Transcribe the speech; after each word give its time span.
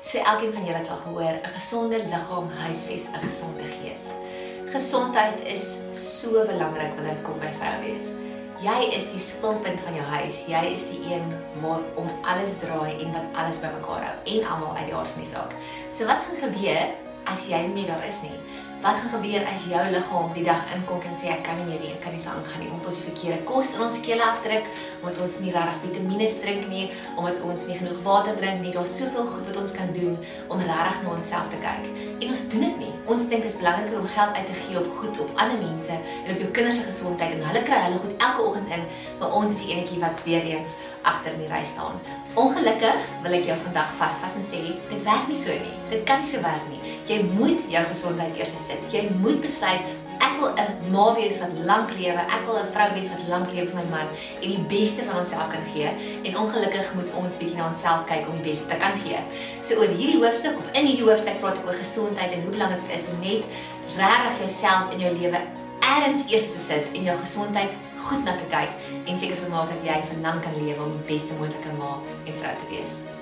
So 0.00 0.18
elkeen 0.18 0.52
van 0.52 0.64
julle 0.64 0.78
het 0.78 0.88
al 0.88 0.96
gehoor, 0.96 1.36
'n 1.44 1.52
gesonde 1.56 1.98
liggaam 2.12 2.48
huisves 2.48 3.04
'n 3.12 3.20
gesonde 3.20 3.62
gees. 3.62 4.04
Gesondheid 4.66 5.44
is 5.44 5.78
so 5.92 6.30
belangrik 6.46 6.94
wanneer 6.94 7.14
dit 7.14 7.22
kom 7.22 7.38
by 7.38 7.52
vrou 7.58 7.80
wees. 7.80 8.14
Jy 8.60 8.80
is 8.96 9.10
die 9.12 9.20
spulpunt 9.20 9.80
van 9.80 9.94
jou 9.94 10.06
huis. 10.06 10.44
Jy 10.46 10.64
is 10.72 10.84
die 10.88 11.14
een 11.14 11.24
waarom 11.60 12.08
alles 12.22 12.56
draai 12.60 13.02
en 13.02 13.12
wat 13.12 13.26
alles 13.32 13.60
bymekaar 13.60 14.04
hou 14.04 14.16
en 14.24 14.48
almal 14.48 14.76
uit 14.76 14.84
die 14.86 14.94
aard 14.94 15.08
van 15.08 15.22
die 15.22 15.30
saak. 15.30 15.52
So 15.92 16.06
wat 16.06 16.16
gaan 16.26 16.50
gebeur 16.50 16.86
as 17.24 17.46
jy 17.48 17.66
nie 17.66 17.86
daar 17.86 18.04
is 18.06 18.22
nie? 18.22 18.40
Wat 18.80 18.96
gaan 18.96 19.10
gebeur 19.12 19.42
as 19.44 19.66
jou 19.68 19.80
liggaam 19.92 20.30
die 20.32 20.44
dag 20.46 20.60
inkom 20.72 21.02
en 21.04 21.16
sê 21.20 21.26
ek 21.34 21.42
kan 21.44 21.58
nie 21.58 21.66
meer 21.68 21.82
nie, 21.82 21.90
ek 21.92 21.98
kan 22.00 22.14
nie 22.16 22.22
so 22.22 22.30
aangaan 22.32 22.62
nie, 22.62 22.70
omdat 22.72 22.86
ons 22.88 22.96
die 22.96 23.08
verkeerde 23.10 23.42
kos 23.50 23.74
in 23.76 23.82
ons 23.84 23.98
kele 24.06 24.24
afdruk, 24.24 24.70
omdat 25.02 25.18
ons 25.20 25.34
nie 25.42 25.52
regtig 25.52 25.82
vitamiene 25.82 26.28
drink 26.40 26.64
nie, 26.70 26.86
omdat 27.20 27.42
ons 27.44 27.66
nie 27.68 27.76
genoeg 27.76 27.98
water 28.06 28.38
drink 28.40 28.62
nie. 28.64 28.72
Daar's 28.72 28.94
soveel 28.96 29.26
goed 29.34 29.50
wat 29.50 29.58
ons 29.60 29.74
kan 29.76 29.92
doen 29.98 30.16
om 30.48 30.64
regtig 30.64 31.02
na 31.02 31.12
onsself 31.12 31.50
te 31.52 31.60
kyk. 31.60 31.90
En 32.22 32.32
ons 32.32 32.42
doen 32.54 32.64
dit 32.64 32.80
nie. 32.86 32.94
Ons 33.04 33.28
dink 33.28 33.44
dit 33.44 33.50
is 33.50 33.58
belangriker 33.60 34.00
om 34.00 34.08
geld 34.14 34.40
uit 34.40 34.48
te 34.48 34.56
gee 34.62 34.80
op 34.80 34.88
goed 34.96 35.20
op 35.26 35.44
ander 35.44 35.60
mense 35.60 35.92
en 36.00 36.32
op 36.32 36.40
jou 36.46 36.48
kinders 36.48 36.80
se 36.80 36.88
gesondheid 36.88 37.36
en 37.36 37.44
hulle 37.50 37.62
kry 37.68 37.82
hulle 37.84 38.00
goed 38.00 38.16
elke 38.30 38.48
oggend 38.48 38.72
in, 38.78 38.88
maar 39.20 39.36
ons 39.42 39.58
is 39.58 39.60
die 39.66 39.74
enetjie 39.76 40.00
wat 40.00 40.24
weer 40.24 40.48
eens 40.54 40.78
agter 41.04 41.36
in 41.36 41.44
die 41.44 41.52
ry 41.52 41.60
staan. 41.68 42.00
Ongelukkig 42.40 43.04
wil 43.26 43.36
ek 43.42 43.52
jou 43.52 43.60
vandag 43.66 43.92
vasvat 44.00 44.40
en 44.40 44.48
sê 44.54 44.64
dit 44.72 45.04
werk 45.04 45.28
nie 45.28 45.36
so 45.36 45.52
nie. 45.52 45.76
Dit 45.92 46.08
kan 46.08 46.24
nie 46.24 46.32
so 46.32 46.40
werk 46.40 46.64
nie. 46.72 46.89
Jy 47.10 47.24
moet 47.34 47.64
jou 47.66 47.82
gesondheid 47.90 48.36
eers 48.38 48.52
sit. 48.62 48.84
Jy 48.94 49.08
moet 49.18 49.40
besluit 49.42 49.86
ek 50.20 50.36
wil 50.38 50.52
'n 50.62 50.92
ma 50.92 51.06
wees 51.16 51.38
wat 51.42 51.52
lank 51.66 51.90
lewe. 51.98 52.22
Ek 52.36 52.42
wil 52.46 52.58
'n 52.58 52.70
vrou 52.74 52.88
wees 52.94 53.08
wat 53.08 53.22
lank 53.28 53.50
lewe 53.52 53.66
vir 53.66 53.80
my 53.82 53.88
man 53.90 54.08
en 54.42 54.48
die 54.48 54.64
beste 54.74 55.02
van 55.02 55.16
onsself 55.16 55.48
kan 55.50 55.64
gee. 55.74 55.90
En 56.22 56.38
ongelukkig 56.42 56.94
moet 56.94 57.10
ons 57.14 57.36
bietjie 57.36 57.56
na 57.56 57.66
onsself 57.66 58.04
kyk 58.04 58.28
om 58.28 58.36
die 58.38 58.50
beste 58.50 58.66
te 58.66 58.76
kan 58.76 58.94
gee. 59.04 59.18
So 59.60 59.80
oor 59.80 59.88
hierdie 59.88 60.22
hoofstuk 60.22 60.58
of 60.58 60.70
in 60.72 60.86
hierdie 60.86 61.08
hoofstuk 61.08 61.38
praat 61.38 61.58
ek 61.58 61.66
oor 61.66 61.78
gesondheid 61.84 62.32
en 62.32 62.42
hoe 62.42 62.52
belangrik 62.52 62.82
dit 62.86 62.98
is 63.00 63.08
om 63.10 63.18
net 63.20 63.44
regtig 63.96 64.38
jouself 64.38 64.92
in 64.92 65.00
jou 65.00 65.12
lewe 65.12 65.40
ergens 65.80 66.28
eers 66.30 66.52
te 66.52 66.58
sit 66.58 66.84
en 66.94 67.02
jou 67.02 67.16
gesondheid 67.16 67.72
goed 67.96 68.24
na 68.24 68.36
te 68.36 68.46
kyk 68.50 68.70
en 69.06 69.16
seker 69.16 69.40
te 69.40 69.48
maak 69.48 69.68
dat 69.72 69.82
jy 69.84 70.02
vir 70.10 70.22
lank 70.26 70.42
kan 70.42 70.54
lewe 70.54 70.82
om 70.82 70.92
die 70.98 71.14
beste 71.14 71.34
moontlike 71.34 71.72
ma 71.78 71.98
en 72.26 72.38
vrou 72.38 72.54
te 72.60 72.70
wees. 72.76 73.19